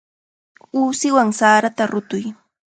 [0.79, 2.25] Uusiwan sarata rutuy.